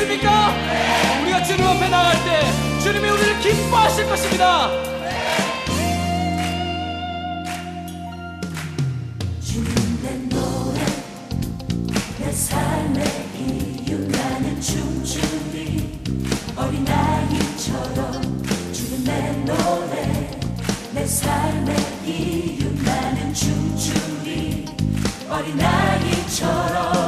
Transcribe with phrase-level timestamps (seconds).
[0.00, 0.54] 믿습니까?
[1.22, 4.70] 우리가 주님 앞에 나갈 때 주님이 우리를 기뻐하실 것입니다.
[21.06, 21.74] 삶의
[22.06, 24.64] 이유 나는 춤추리
[25.28, 26.99] 어린아이처럼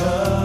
[0.00, 0.39] 피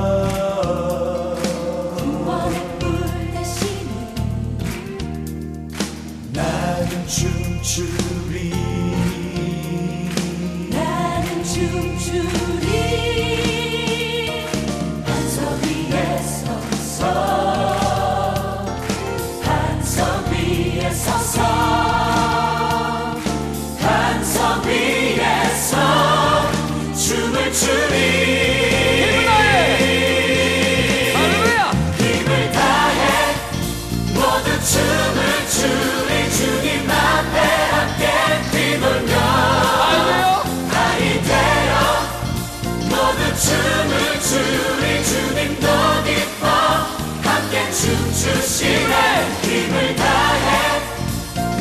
[48.65, 48.95] 춤추시네
[49.43, 50.79] 힘을 다해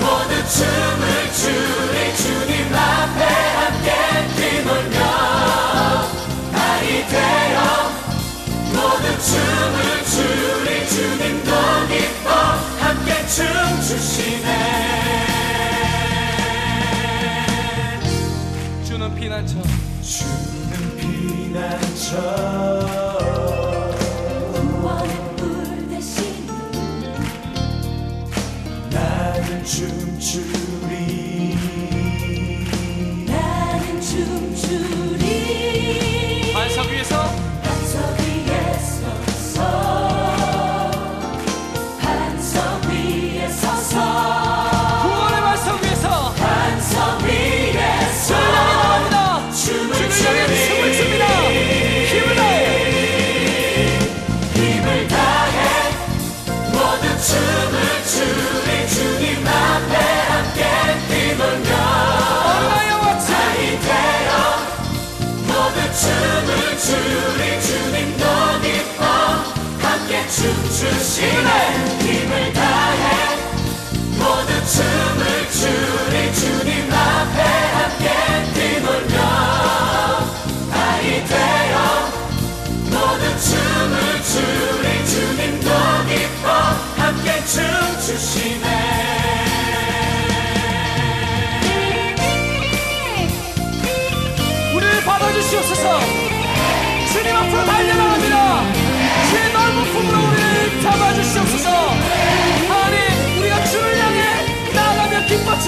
[0.01, 3.21] 모두 춤을 추리 주님 앞에
[3.59, 3.89] 함께
[4.37, 4.97] 뛰놀며
[6.55, 7.59] 아이 되어
[8.73, 11.51] 모두 춤을 추리 주님도
[11.89, 12.27] 기뻐
[12.81, 14.49] 함께 춤추시네.
[18.87, 19.53] 주는 피난처.
[20.03, 23.04] 주는 피난처
[29.75, 31.57] 춤추리.
[33.27, 35.23] 나는 춤추리.
[36.53, 37.44] 반석 위에서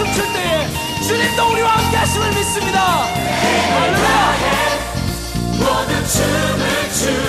[0.07, 0.67] 춤출 때에
[1.03, 3.07] 주님도 우리와 함께 하심을 믿습니다.
[5.59, 7.26] 모두 춤을 추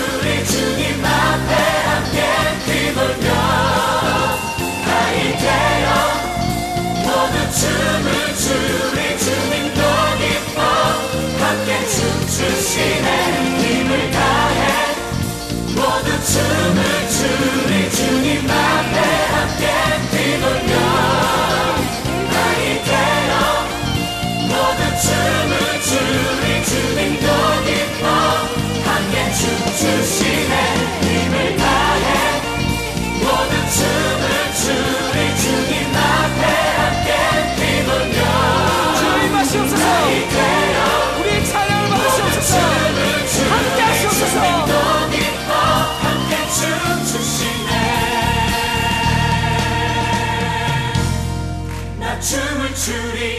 [52.17, 53.37] 나 춤을 추리.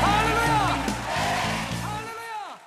[0.00, 0.78] 할렐루야
[1.82, 2.58] 할렐루야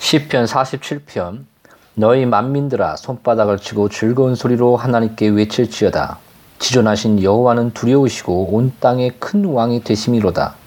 [0.00, 1.44] 1 0편 47편
[1.94, 6.18] 너희 만민들아 손바닥을 치고 즐거운 소리로 하나님께 외칠지어다.
[6.58, 10.61] 지존하신 여호와는 두려우시고 온 땅에 큰 왕이 되심이로다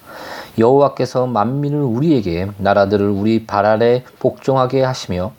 [0.58, 5.32] 여호와께서 만민을 우리에게 나라들을 우리 발 아래 복종하게 하시며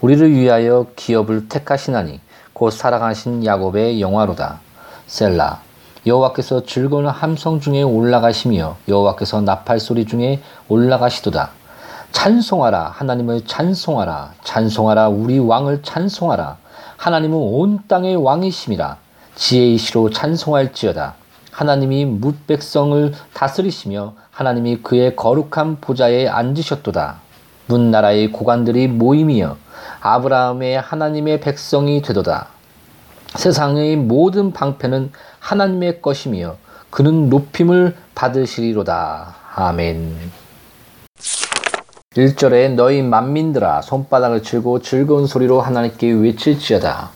[0.00, 2.20] 우리를 위하여 기업을 택하시나니
[2.52, 4.60] 곧 사랑하신 야곱의 영화로다.
[5.06, 5.60] 셀라.
[6.06, 11.50] 여호와께서 즐거운 함성 중에 올라가시며 여호와께서 나팔 소리 중에 올라가시도다.
[12.10, 12.92] 찬송하라.
[12.94, 14.34] 하나님을 찬송하라.
[14.42, 15.08] 찬송하라.
[15.08, 16.56] 우리 왕을 찬송하라.
[16.96, 18.96] 하나님은 온 땅의 왕이심이라.
[19.34, 21.14] 지혜이시로 찬송할지어다.
[21.52, 27.20] 하나님이 뭇 백성을 다스리시며 하나님이 그의 거룩한 보좌에 앉으셨도다.
[27.66, 29.56] 문 나라의 고관들이 모임이여
[30.00, 32.48] 아브라함의 하나님의 백성이 되도다.
[33.36, 36.56] 세상의 모든 방패는 하나님의 것이며
[36.90, 39.34] 그는 높임을 받으시리로다.
[39.54, 40.16] 아멘.
[42.14, 47.10] 1절에 너희 만민들아 손바닥을 치고 즐거운 소리로 하나님께 외칠지어다.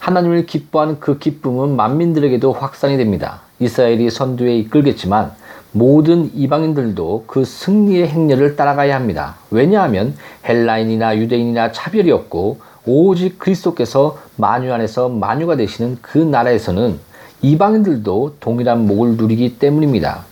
[0.00, 3.45] 하나님을 기뻐하는 그 기쁨은 만민들에게도 확산이 됩니다.
[3.58, 5.32] 이스라엘이 선두에 이끌겠지만
[5.72, 9.36] 모든 이방인들도 그 승리의 행렬을 따라가야 합니다.
[9.50, 10.14] 왜냐하면
[10.48, 16.98] 헬라인이나 유대인이나 차별이 없고 오직 그리스도께서 만유 안에서 만유가 되시는 그 나라에서는
[17.42, 20.24] 이방인들도 동일한 목을 누리기 때문입니다.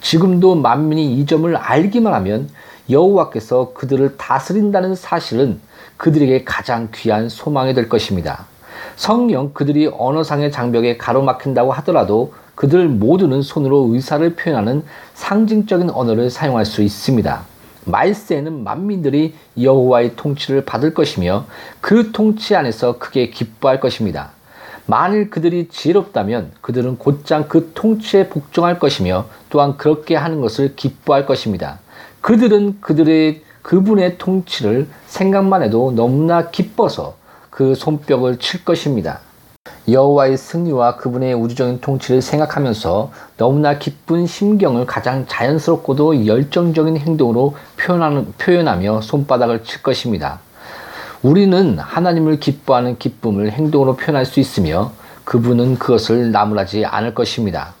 [0.00, 2.48] 지금도 만민이 이 점을 알기만 하면
[2.90, 5.60] 여호와께서 그들을 다스린다는 사실은
[5.96, 8.46] 그들에게 가장 귀한 소망이 될 것입니다.
[8.96, 14.84] 성령 그들이 언어상의 장벽에 가로막힌다고 하더라도 그들 모두는 손으로 의사를 표현하는
[15.14, 17.44] 상징적인 언어를 사용할 수 있습니다.
[17.84, 21.46] 말세에는 만민들이 여호와의 통치를 받을 것이며
[21.80, 24.30] 그 통치 안에서 크게 기뻐할 것입니다.
[24.86, 31.78] 만일 그들이 지혜롭다면 그들은 곧장 그 통치에 복종할 것이며 또한 그렇게 하는 것을 기뻐할 것입니다.
[32.20, 37.16] 그들은 그들의 그분의 통치를 생각만 해도 너무나 기뻐서
[37.50, 39.20] 그 손뼉을 칠 것입니다.
[39.88, 49.00] 여호와의 승리와 그분의 우주적인 통치를 생각하면서 너무나 기쁜 심경을 가장 자연스럽고도 열정적인 행동으로 표현하는, 표현하며
[49.00, 50.40] 손바닥을 칠 것입니다.
[51.22, 54.92] 우리는 하나님을 기뻐하는 기쁨을 행동으로 표현할 수 있으며
[55.24, 57.74] 그분은 그것을 나무라지 않을 것입니다.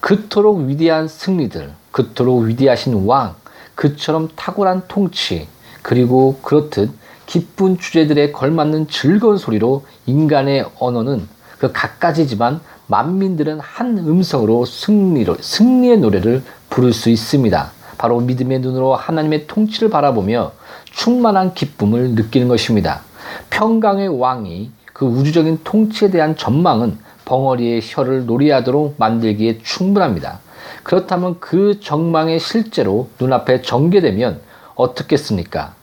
[0.00, 3.34] 그토록 위대한 승리들, 그토록 위대하신 왕,
[3.74, 5.48] 그처럼 탁월한 통치,
[5.82, 6.90] 그리고 그렇듯
[7.26, 11.28] 기쁜 주제들에 걸맞는 즐거운 소리로 인간의 언어는
[11.58, 17.72] 그 갖가지지만 만민들은 한 음성으로 승리로, 승리의 노래를 부를 수 있습니다.
[17.98, 20.52] 바로 믿음의 눈으로 하나님의 통치를 바라보며
[20.92, 23.02] 충만한 기쁨을 느끼는 것입니다.
[23.50, 30.40] 평강의 왕이 그 우주적인 통치에 대한 전망은 벙어리의 혀를 놀이하도록 만들기에 충분합니다.
[30.82, 34.40] 그렇다면 그 정망이 실제로 눈앞에 전개되면
[34.74, 35.75] 어떻겠습니까?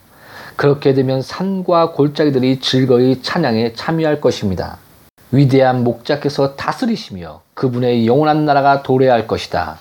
[0.64, 4.78] 그렇게 되면 산과 골짜기들이 즐거이 찬양에 참여할 것입니다.
[5.30, 9.80] 위대한 목자께서 다스리시며 그분의 영원한 나라가 도래할 것이다.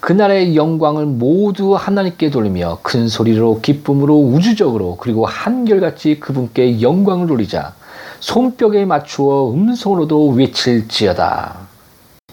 [0.00, 7.74] 그날의 영광을 모두 하나님께 돌리며 큰 소리로 기쁨으로 우주적으로 그리고 한결같이 그분께 영광을 돌리자
[8.18, 11.58] 손뼉에 맞추어 음성으로도 외칠지어다.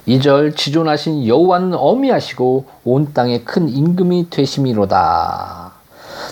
[0.08, 5.75] 2절 지존하신 여호와는 어미하시고 온 땅에 큰 임금이 되심이로다.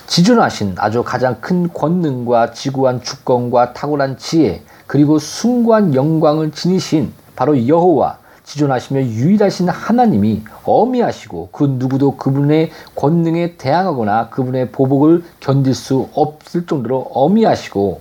[0.06, 8.18] 지존하신 아주 가장 큰 권능과 지구한 주권과 탁월한 지혜 그리고 숭고한 영광을 지니신 바로 여호와
[8.44, 17.10] 지존하시며 유일하신 하나님이 어미하시고 그 누구도 그분의 권능에 대항하거나 그분의 보복을 견딜 수 없을 정도로
[17.12, 18.00] 어미하시고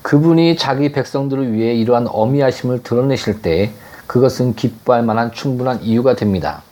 [0.00, 3.70] 그분이 자기 백성들을 위해 이러한 어미하심을 드러내실 때
[4.06, 6.62] 그것은 기뻐할 만한 충분한 이유가 됩니다.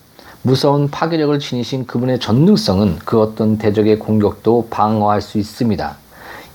[0.42, 5.96] 무서운 파괴력을 지니신 그분의 전능성은 그 어떤 대적의 공격도 방어할 수 있습니다.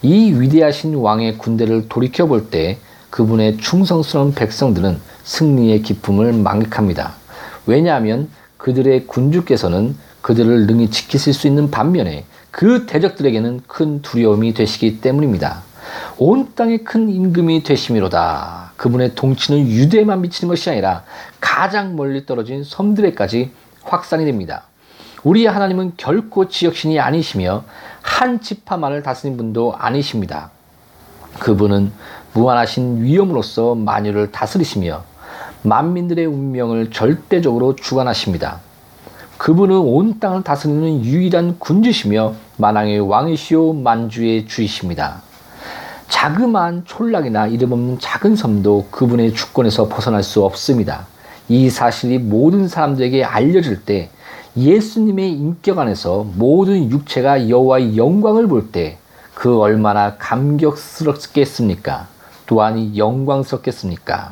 [0.01, 2.79] 이 위대하신 왕의 군대를 돌이켜 볼 때
[3.11, 7.13] 그분의 충성스러운 백성들은 승리의 기쁨을 만끽합니다.
[7.65, 15.61] 왜냐하면 그들의 군주께서는 그들을 능히 지키실 수 있는 반면에 그 대적들에게는 큰 두려움이 되시기 때문입니다.
[16.17, 18.73] 온 땅에 큰 임금이 되심이로다.
[18.75, 21.03] 그분의 통치는 유대에만 미치는 것이 아니라
[21.39, 23.51] 가장 멀리 떨어진 섬들에까지
[23.85, 24.63] 확산이 됩니다.
[25.23, 27.63] 우리의 하나님은 결코 지역신이 아니시며
[28.01, 30.51] 한 지파만을 다스린 분도 아니십니다.
[31.39, 31.91] 그분은
[32.33, 35.03] 무한하신 위엄으로서 만유를 다스리시며
[35.63, 38.59] 만민들의 운명을 절대적으로 주관하십니다.
[39.37, 45.21] 그분은 온 땅을 다스리는 유일한 군주시며 만왕의 왕이시오 만주의 주이십니다.
[46.07, 51.07] 자그마한 촌락이나 이름 없는 작은 섬도 그분의 주권에서 벗어날 수 없습니다.
[51.47, 54.09] 이 사실이 모든 사람들에게 알려질 때
[54.57, 58.97] 예수님의 인격 안에서 모든 육체가 여호와의 영광을 볼 때
[59.35, 62.07] 그 얼마나 감격스럽겠습니까?
[62.47, 64.31] 또한 영광스럽겠습니까?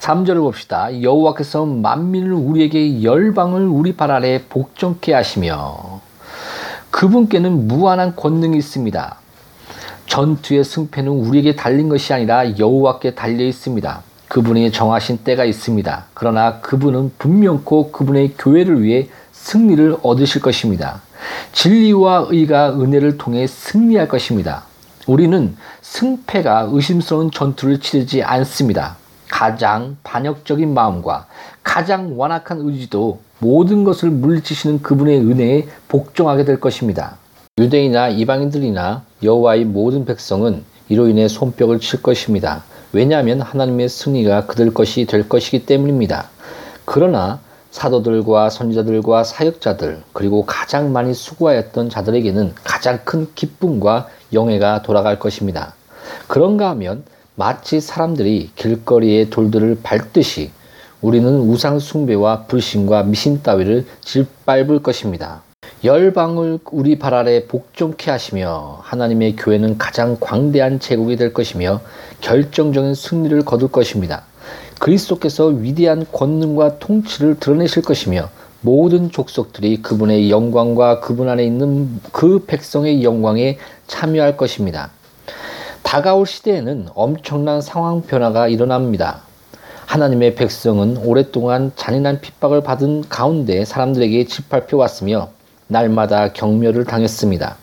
[0.00, 1.02] 3절을 봅시다.
[1.02, 6.00] 여호와께서 만민을 우리에게 열방을 우리 발 아래 복종케 하시며
[6.90, 9.16] 그분께는 무한한 권능이 있습니다.
[10.06, 14.02] 전투의 승패는 우리에게 달린 것이 아니라 여호와께 달려 있습니다.
[14.34, 16.06] 그분이 정하신 때가 있습니다.
[16.12, 21.02] 그러나 그분은 분명코 그분의 교회를 위해 승리를 얻으실 것입니다.
[21.52, 24.64] 진리와 의가 은혜를 통해 승리할 것입니다.
[25.06, 28.96] 우리는 승패가 의심스러운 전투를 치르지 않습니다.
[29.30, 31.26] 가장 반역적인 마음과
[31.62, 37.18] 가장 완악한 의지도 모든 것을 물리치시는 그분의 은혜에 복종하게 될 것입니다.
[37.58, 42.64] 유대인이나 이방인들이나 여호와의 모든 백성은 이로 인해 손뼉을 칠 것입니다.
[42.94, 46.30] 왜냐하면 하나님의 승리가 그들 것이 될 것이기 때문입니다.
[46.84, 47.40] 그러나
[47.72, 55.74] 사도들과 선지자들과 사역자들 그리고 가장 많이 수고하였던 자들에게는 가장 큰 기쁨과 영예가 돌아갈 것입니다.
[56.28, 57.02] 그런가 하면
[57.34, 60.52] 마치 사람들이 길거리에 돌들을 밟듯이
[61.00, 65.42] 우리는 우상 숭배와 불신과 미신 따위를 질밟을 것입니다.
[65.84, 71.82] 열방을 우리 발 아래 복종케 하시며 하나님의 교회는 가장 광대한 제국이 될 것이며
[72.22, 74.22] 결정적인 승리를 거둘 것입니다.
[74.80, 78.30] 그리스도께서 위대한 권능과 통치를 드러내실 것이며
[78.62, 84.90] 모든 족속들이 그분의 영광과 그분 안에 있는 그 백성의 영광에 참여할 것입니다.
[85.82, 89.20] 다가올 시대에는 엄청난 상황 변화가 일어납니다.
[89.84, 95.33] 하나님의 백성은 오랫동안 잔인한 핍박을 받은 가운데 사람들에게 짓밟혀 왔으며
[95.68, 97.56] 날마다 경멸을 당했습니다.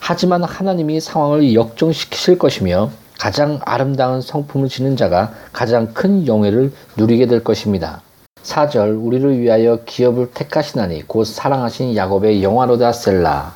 [0.00, 7.44] 하지만 하나님이 상황을 역정시키실 것이며 가장 아름다운 성품을 지는 자가 가장 큰 영예를 누리게 될
[7.44, 8.02] 것입니다.
[8.42, 13.54] 4절 우리를 위하여 기업을 택하시나니 곧 사랑하신 야곱의 영화로다 셀라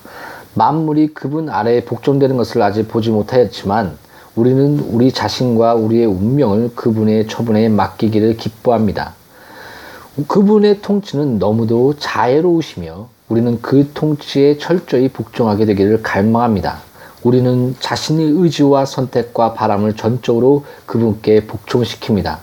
[0.54, 3.96] 만물이 그분 아래에 복종되는 것을 아직 보지 못하였지만
[4.36, 9.14] 우리는 우리 자신과 우리의 운명을 그분의 처분에 맡기기를 기뻐합니다.
[10.28, 16.78] 그분의 통치는 너무도 자애로우시며 우리는 그 통치에 철저히 복종하게 되기를 갈망합니다.
[17.24, 22.36] 우리는 자신의 의지와 선택과 바람을 전적으로 그분께 복종시킵니다.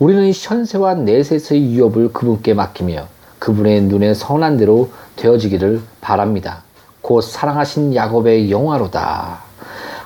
[0.00, 3.06] 우리는 현세와 내세의 위협을 그분께 맡기며
[3.38, 6.64] 그분의 눈에 선한 대로 되어지기를 바랍니다.
[7.00, 9.38] 곧 사랑하신 야곱의 영화로다.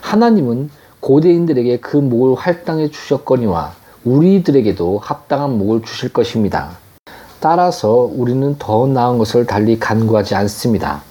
[0.03, 0.69] 하나님은
[1.01, 3.73] 고대인들에게 그 목을 할당해 주셨거니와
[4.05, 6.77] 우리들에게도 합당한 목을 주실 것입니다.
[7.41, 11.03] 따라서 우리는 더 나은 것을 달리 간구하지 않습니다.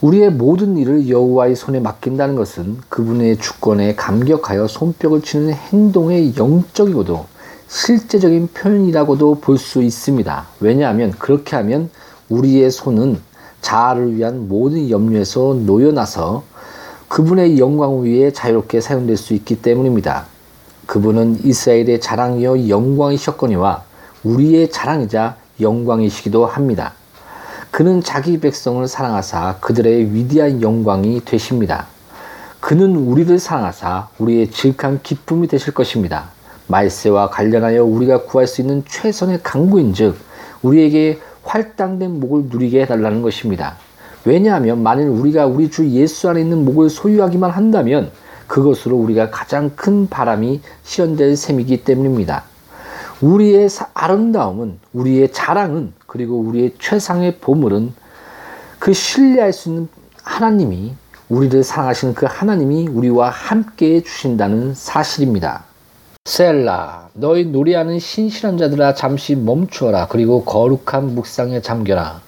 [0.00, 7.24] 우리의 모든 일을 여호와의 손에 맡긴다는 것은 그분의 주권에 감격하여 손뼉을 치는 행동의 영적이고도
[7.68, 10.46] 실제적인 표현이라고도 볼 수 있습니다.
[10.60, 11.88] 왜냐하면 그렇게 하면
[12.28, 13.18] 우리의 손은
[13.62, 16.42] 자아를 위한 모든 염려에서 놓여나서
[17.08, 20.26] 그분의 영광 위에 자유롭게 사용될 수 있기 때문입니다.
[20.86, 23.82] 그분은 이스라엘의 자랑이요 영광이셨거니와
[24.24, 26.94] 우리의 자랑이자 영광이시기도 합니다.
[27.70, 31.86] 그는 자기 백성을 사랑하사 그들의 위대한 영광이 되십니다.
[32.60, 36.30] 그는 우리를 사랑하사 우리의 질한 기쁨이 되실 것입니다.
[36.66, 40.16] 말세와 관련하여 우리가 구할 수 있는 최선의 강구인즉
[40.62, 43.76] 우리에게 활당된 목을 누리게 해달라는 것입니다.
[44.24, 48.10] 왜냐하면 만일 우리가 우리 주 예수 안에 있는 목을 소유하기만 한다면
[48.46, 52.44] 그것으로 우리가 가장 큰 바람이 실현될 셈이기 때문입니다.
[53.20, 57.94] 우리의 아름다움은 우리의 자랑은 그리고 우리의 최상의 보물은
[58.78, 59.88] 그 신뢰할 수 있는
[60.22, 60.94] 하나님이
[61.28, 65.64] 우리를 사랑하시는 그 하나님이 우리와 함께 해주신다는 사실입니다.
[66.26, 70.08] 셀라 너희 노래하는 신실한 자들아 잠시 멈추어라.
[70.08, 72.20] 그리고 거룩한 묵상에 잠겨라.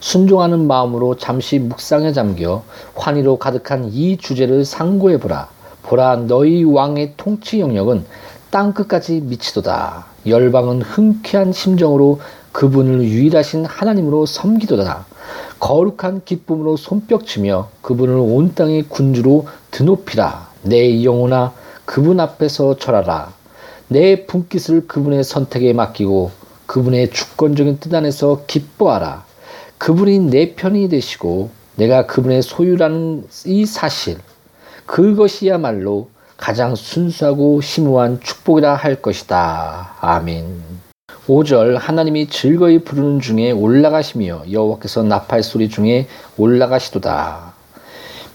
[0.00, 2.62] 순종하는 마음으로 잠시 묵상에 잠겨
[2.94, 5.48] 환희로 가득한 이 주제를 상고해 보라.
[5.82, 8.04] 보라 너희 왕의 통치 영역은
[8.50, 12.20] 땅 끝까지 미치도다 열방은 흔쾌한 심정으로
[12.52, 15.06] 그분을 유일하신 하나님으로 섬기도다
[15.58, 21.52] 거룩한 기쁨으로 손뼉치며 그분을 온 땅의 군주로 드높이라 내 영혼아
[21.84, 23.32] 그분 앞에서 절하라.
[23.88, 26.30] 내 분깃을 그분의 선택에 맡기고
[26.66, 29.24] 그분의 주권적인 뜻 안에서 기뻐하라.
[29.78, 34.18] 그분이 내 편이 되시고 내가 그분의 소유라는 이 사실,
[34.86, 39.94] 그것이야말로 가장 순수하고 심오한 축복이라 할 것이다.
[40.00, 40.62] 아멘.
[41.26, 47.54] 5절 하나님이 즐거이 부르는 중에 올라가시며 여호와께서 나팔 소리 중에 올라가시도다.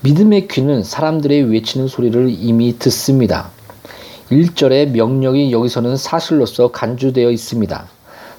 [0.01, 3.49] 믿음의 귀는 사람들의 외치는 소리를 이미 듣습니다.
[4.31, 7.85] 1절의 명령이 여기서는 사실로서 간주되어 있습니다.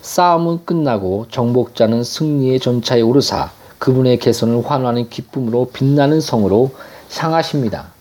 [0.02, 6.70] 싸움은 끝나고 정복자는 승리의 전차에 오르사 그분의 개선을 환호하는 기쁨으로 빛나는 성으로
[7.12, 7.92] 향하십니다.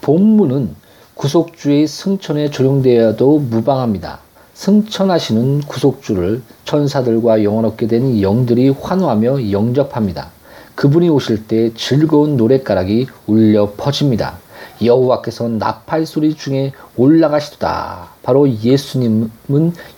[0.00, 0.74] 본문은
[1.14, 4.18] 구속주의 승천에 조용되어도 무방합니다.
[4.54, 10.30] 승천하시는 구속주를 천사들과 영원롭게 된 영들이 환호하며 영접합니다.
[10.74, 14.38] 그분이 오실 때 즐거운 노랫가락이 울려 퍼집니다.
[14.82, 18.08] 여호와께서 나팔 소리 중에 올라가시도다.
[18.24, 19.30] 바로 예수님은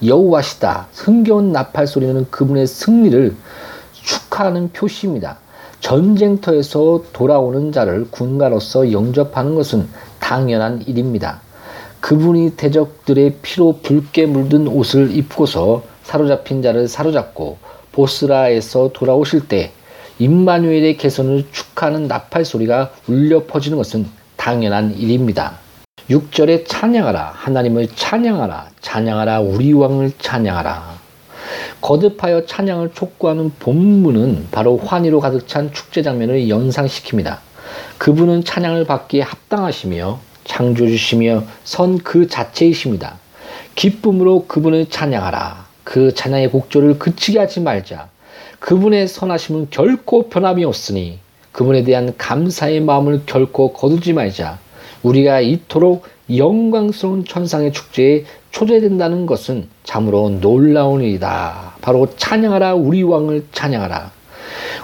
[0.04, 0.88] 여호와시다.
[0.92, 3.34] 흥겨운 나팔 소리는 그분의 승리를
[3.92, 5.38] 축하하는 표시입니다.
[5.80, 9.88] 전쟁터에서 돌아오는 자를 군가로서 영접하는 것은
[10.20, 11.40] 당연한 일입니다.
[12.00, 17.58] 그분이 대적들의 피로 붉게 물든 옷을 입고서 사로잡힌 자를 사로잡고
[17.92, 19.72] 보스라에서 돌아오실 때
[20.18, 24.06] 임마누엘의 개선을 축하하는 나팔 소리가 울려 퍼지는 것은
[24.36, 25.58] 당연한 일입니다.
[26.08, 30.96] 6절에 찬양하라 하나님을 찬양하라 찬양하라 우리 왕을 찬양하라
[31.80, 37.38] 거듭하여 찬양을 촉구하는 본문은 바로 환희로 가득 찬 축제 장면을 연상시킵니다.
[37.98, 43.18] 그분은 찬양을 받기에 합당하시며 창조주시며 선 그 자체이십니다.
[43.74, 45.66] 기쁨으로 그분을 찬양하라.
[45.84, 48.08] 그 찬양의 곡조를 그치게 하지 말자.
[48.58, 51.18] 그분의 선하심은 결코 변함이 없으니
[51.52, 54.58] 그분에 대한 감사의 마음을 결코 거두지 말자.
[55.02, 56.04] 우리가 이토록
[56.34, 61.74] 영광스러운 천상의 축제에 초대된다는 것은 참으로 놀라운 일이다.
[61.80, 64.15] 바로 찬양하라 우리 왕을 찬양하라.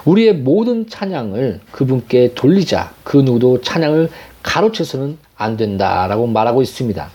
[0.05, 2.93] 우리의 모든 찬양을 그분께 돌리자.
[3.03, 4.09] 그 누구도 찬양을
[4.43, 7.09] 가로채서는 안 된다라고 말하고 있습니다.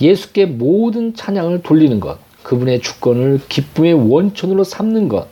[0.00, 5.28] 예수께 모든 찬양을 돌리는 것, 그분의 주권을 기쁨의 원천으로 삼는 것,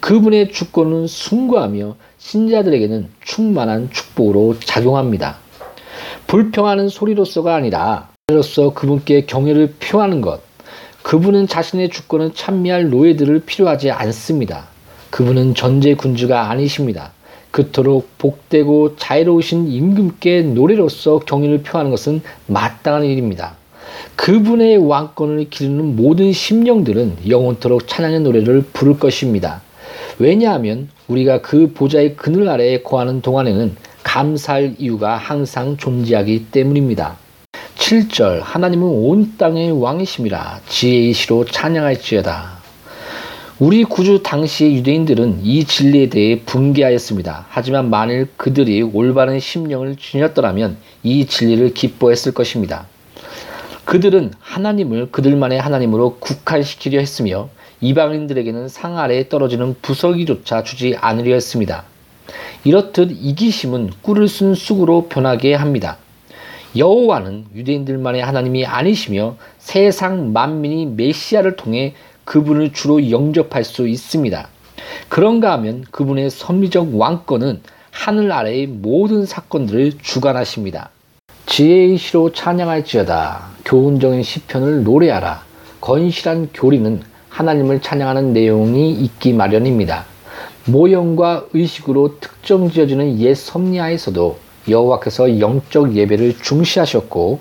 [0.00, 5.36] 그분의 주권은 숭고하며 신자들에게는 충만한 축복으로 작용합니다.
[6.26, 10.40] 불평하는 소리로서가 아니라 로서 그분께 경외를 표하는 것.
[11.02, 14.66] 그분은 자신의 주권을 찬미할 노예들을 필요하지 않습니다.
[15.10, 17.12] 그분은 전제 군주가 아니십니다.
[17.50, 23.56] 그토록 복되고 자유로우신 임금께 노래로서 경의를 표하는 것은 마땅한 일입니다.
[24.16, 29.62] 그분의 왕권을 기르는 모든 심령들은 영원토록 찬양의 노래를 부를 것입니다.
[30.18, 37.16] 왜냐하면 우리가 그 보좌의 그늘 아래에 거하는 동안에는 감사할 이유가 항상 존재하기 때문입니다.
[37.76, 42.57] 7절 하나님은 온 땅의 왕이심이라 지혜이시로 찬양할지어다.
[43.60, 47.46] 우리 구주 당시의 유대인들은 이 진리에 대해 분개하였습니다.
[47.48, 52.86] 하지만 만일 그들이 올바른 심령을 지녔더라면 이 진리를 기뻐했을 것입니다.
[53.84, 57.48] 그들은 하나님을 그들만의 하나님으로 국한시키려 했으며
[57.80, 61.82] 이방인들에게는 상 아래에 떨어지는 부서기조차 주지 않으려 했습니다.
[62.62, 65.98] 이렇듯 이기심은 꿀을 쓴 쑥으로 변하게 합니다.
[66.76, 71.94] 여호와는 유대인들만의 하나님이 아니시며 세상 만민이 메시아를 통해
[72.28, 74.48] 그분을 주로 영접할 수 있습니다.
[75.08, 80.90] 그런가 하면 그분의 섭리적 왕권은 하늘 아래의 모든 사건들을 주관하십니다.
[81.46, 83.46] 지혜의 시로 찬양할지어다.
[83.64, 85.42] 교훈적인 시편을 노래하라.
[85.80, 90.04] 건실한 교리는 하나님을 찬양하는 내용이 있기 마련입니다.
[90.66, 94.38] 모형과 의식으로 특정 지어지는 옛 섭리하에서도
[94.68, 97.40] 여호와께서 영적 예배를 중시하셨고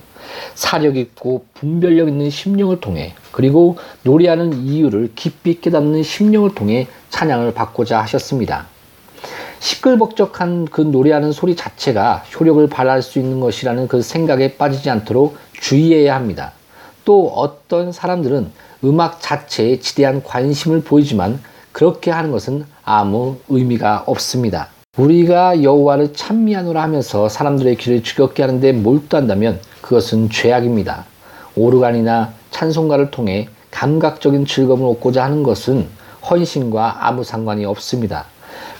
[0.56, 8.02] 사력 있고 분별력 있는 심령을 통해 그리고 노래하는 이유를 깊이 깨닫는 심령을 통해 찬양을 받고자
[8.02, 8.68] 하셨습니다.
[9.60, 16.16] 시끌벅적한 그 노래하는 소리 자체가 효력을 발휘할 수 있는 것이라는 그 생각에 빠지지 않도록 주의해야
[16.16, 16.52] 합니다.
[17.06, 18.52] 또 어떤 사람들은
[18.84, 24.70] 음악 자체에 지대한 관심을 보이지만 그렇게 하는 것은 아무 의미가 없습니다.
[24.98, 31.06] 우리가 여호와를 찬미하노라 하면서 사람들의 귀를 즐겁게 하는데 몰두한다면 그것은 죄악입니다.
[31.56, 35.88] 오르간이나 찬송가를 통해 감각적인 즐거움을 얻고자 하는 것은
[36.30, 38.26] 헌신과 아무 상관이 없습니다.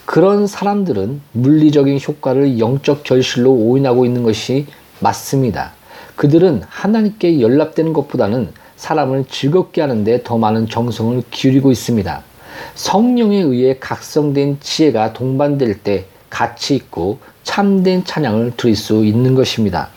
[0.06, 4.66] 그런 사람들은 물리적인 효과를 영적 결실로 오인하고 있는 것이
[5.00, 5.72] 맞습니다.
[6.18, 12.22] 그들은 하나님께 연락되는 것보다는 사람을 즐겁게 하는데 더 많은 정성을 기울이고 있습니다.
[12.76, 19.90] 성령에 의해 각성된 지혜가 동반될 때 가치 있고 참된 찬양을 드릴 수 있는 것입니다.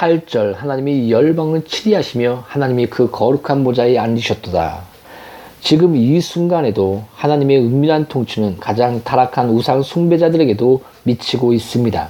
[0.00, 4.80] 8절 하나님이 열방을 치리하시며 하나님이 그 거룩한 보좌에 앉으셨도다.
[5.60, 12.08] 지금 이 순간에도 하나님의 은밀한 통치는 가장 타락한 우상 숭배자들에게도 미치고 있습니다.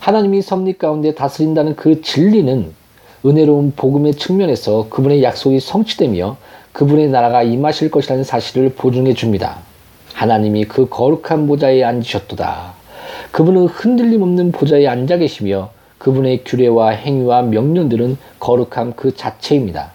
[0.00, 2.72] 하나님이 섭리 가운데 다스린다는 그 진리는
[3.24, 6.36] 은혜로운 복음의 측면에서 그분의 약속이 성취되며
[6.72, 9.58] 그분의 나라가 임하실 것이라는 사실을 보증해 줍니다.
[10.14, 12.74] 하나님이 그 거룩한 보좌에 앉으셨도다.
[13.30, 15.70] 그분은 흔들림 없는 보좌에 앉아 계시며
[16.04, 19.92] 그분의 규례와 행위와 명령들은 거룩함 그 자체입니다.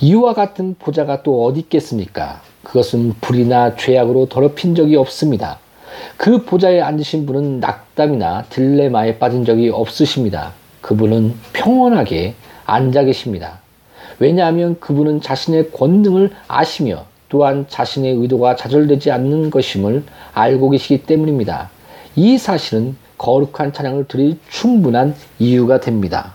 [0.00, 2.42] 이와 같은 보좌가 또 어디 있겠습니까?
[2.62, 5.58] 그것은 불이나 죄악으로 더럽힌 적이 없습니다.
[6.18, 10.52] 그 보좌에 앉으신 분은 낙담이나 딜레마에 빠진 적이 없으십니다.
[10.82, 12.34] 그분은 평온하게
[12.66, 13.60] 앉아 계십니다.
[14.18, 21.70] 왜냐하면 그분은 자신의 권능을 아시며 또한 자신의 의도가 좌절되지 않는 것임을 알고 계시기 때문입니다.
[22.14, 26.34] 이 사실은 거룩한 찬양을 드릴 충분한 이유가 됩니다.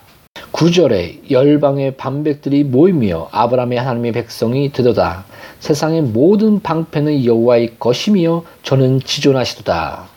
[0.52, 5.26] 9절에 열방의 반백들이 모이며 아브라함의 하나님의 백성이 되도다.
[5.60, 10.08] 세상의 모든 방패는 여호와의 것이며 저는 지존하시도다.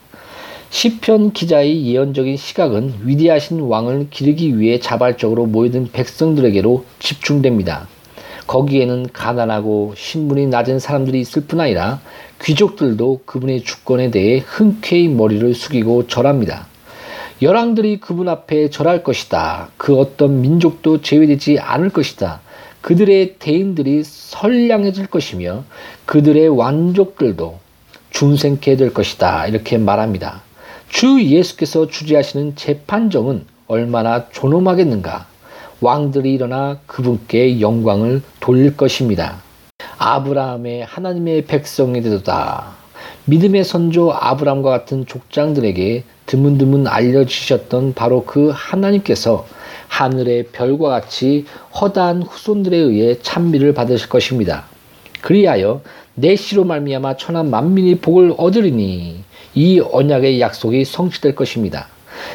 [0.69, 7.87] 시편 기자의 예언적인 시각은 위대하신 왕을 기르기 위해 자발적으로 모여든 백성들에게로 집중됩니다.
[8.45, 11.99] 거기에는 가난하고 신분이 낮은 사람들이 있을 뿐 아니라
[12.41, 16.67] 귀족들도 그분의 주권에 대해 흔쾌히 머리를 숙이고 절합니다.
[17.41, 19.69] 열왕들이 그분 앞에 절할 것이다.
[19.77, 22.41] 그 어떤 민족도 제외되지 않을 것이다.
[22.81, 25.63] 그들의 대인들이 선량해질 것이며
[26.05, 27.59] 그들의 완족들도
[28.11, 29.47] 중생케 될 것이다.
[29.47, 30.41] 이렇게 말합니다.
[30.89, 35.27] 주 예수께서 주재하시는 재판정은 얼마나 존엄하겠는가.
[35.81, 39.41] 왕들이 일어나 그분께 영광을 돌릴 것입니다.
[39.99, 42.77] 아브라함의 하나님의 백성이 되도다.
[43.25, 49.45] 믿음의 선조 아브라함과 같은 족장들에게 드문드문 알려주셨던 바로 그 하나님께서
[49.89, 51.45] 하늘의 별과 같이
[51.79, 54.65] 허다한 후손들에 의해 찬미를 받으실 것입니다.
[55.21, 55.81] 그리하여
[56.15, 61.87] 내 씨로 말미암아 천한 만민이 복을 얻으리니 이 언약의 약속이 성취될 것입니다.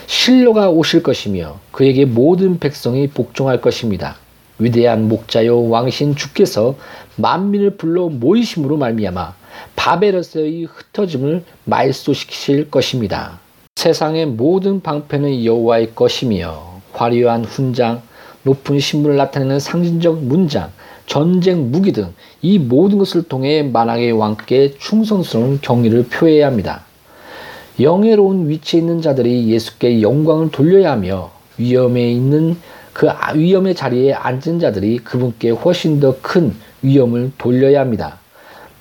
[0.06, 4.16] 실로가 오실 것이며 그에게 모든 백성이 복종할 것입니다.
[4.58, 6.76] 위대한 목자요 왕신 주께서
[7.16, 9.34] 만민을 불러 모이심으로 말미암아
[9.76, 13.40] 바벨에서의 흩어짐을 말소시키실 것입니다.
[13.76, 18.02] 세상의 모든 방패는 여호와의 것이며 화려한 훈장,
[18.44, 20.70] 높은 신분을 나타내는 상징적 문장,
[21.06, 22.14] 전쟁 무기 등
[22.44, 26.84] 이 모든 것을 통해 만왕의 왕께 충성스러운 경의를 표해야 합니다.
[27.80, 32.58] 영예로운 위치에 있는 자들이 예수께 영광을 돌려야 하며 위험에 있는
[32.94, 38.18] 그 위험의 자리에 앉은 자들이 그분께 훨씬 더 큰 위험을 돌려야 합니다.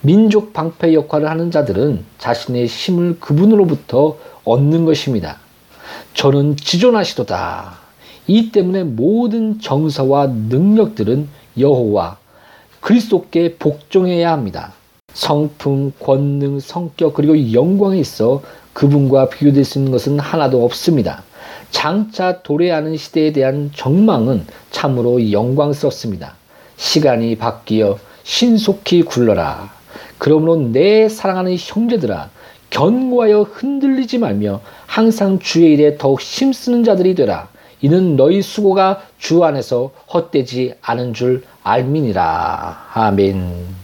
[0.00, 5.38] 민족 방패 역할을 하는 자들은 자신의 힘을 그분으로부터 얻는 것입니다.
[6.14, 7.78] 저는 지존하시도다.
[8.28, 12.18] 이 때문에 모든 정사와 능력들은 여호와
[12.80, 14.74] 그리스도께 복종해야 합니다.
[15.12, 18.42] 성품, 권능, 성격 그리고 영광에 있어
[18.74, 21.24] 그분과 비교될 수 있는 것은 하나도 없습니다.
[21.74, 26.36] 장차 도래하는 시대에 대한 정망은 참으로 영광스럽습니다.
[26.76, 29.70] 시간이 바뀌어 신속히 굴러라.
[30.16, 32.30] 그러므로 내 사랑하는 형제들아
[32.70, 37.48] 견고하여 흔들리지 말며 항상 주의 일에 더욱 힘쓰는 자들이 되라.
[37.82, 42.90] 이는 너희 수고가 주 안에서 헛되지 않은 줄 알미니라.
[42.94, 43.83] 아멘.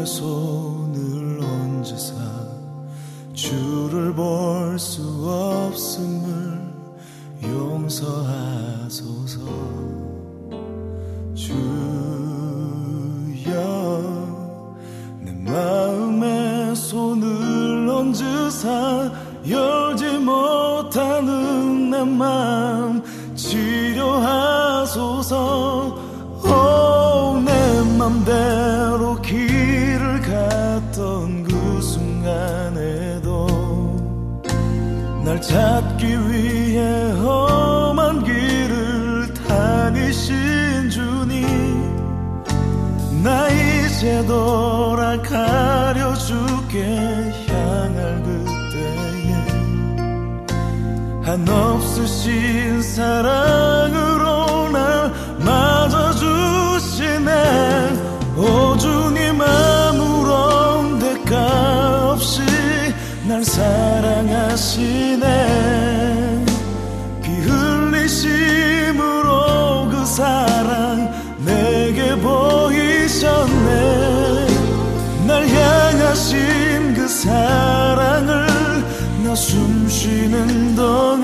[0.00, 2.14] 눈에 손을 얹으사
[3.34, 5.09] 주를 볼수
[51.30, 57.30] 한없으신 사랑으로 날 맞아주시네.
[58.36, 62.42] 오 주님 아무런 대가 없이
[63.28, 65.24] 날 사랑하시네.
[67.22, 69.28] 피 흘리심으로
[69.88, 71.14] 그 사랑
[71.44, 73.68] 내게 보이셨네.
[75.28, 78.50] 날 향하신 그 사랑을
[79.30, 81.19] 나 숨쉬는 동안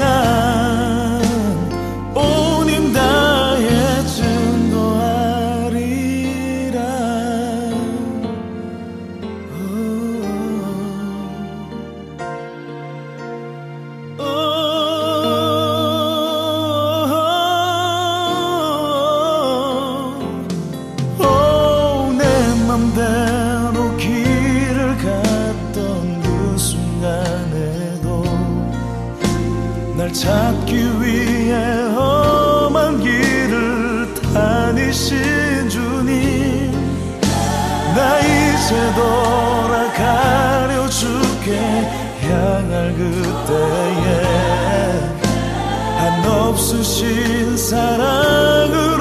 [30.20, 31.55] 찾기 위해
[31.94, 36.72] 험한 길을 다니신 주님
[37.94, 41.59] 나 이제 돌아가려 주께
[42.22, 44.07] 향할 그때에
[45.98, 48.96] 한없이 없으신 사랑으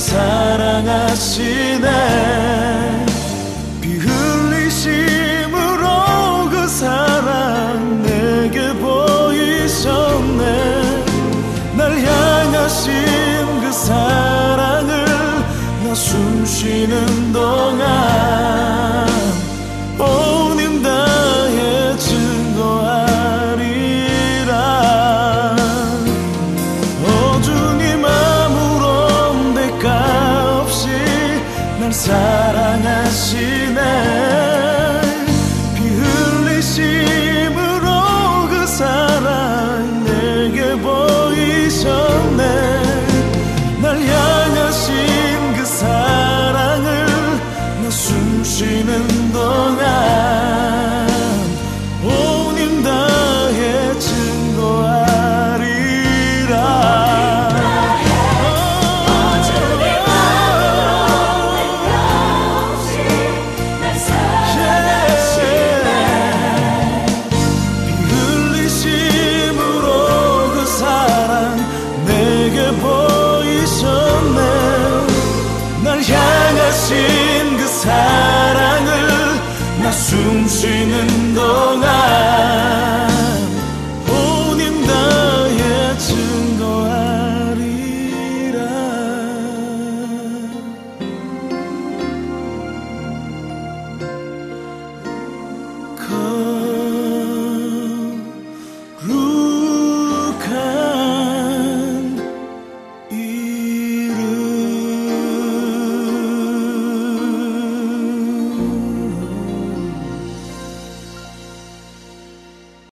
[0.00, 1.86] 사랑하시네.
[3.82, 5.84] 피 흘리심으로
[6.50, 10.42] 그 사랑 내게 보이셨네.
[11.76, 15.04] 날 향하신 그 사랑을
[15.84, 17.32] 나 숨쉬는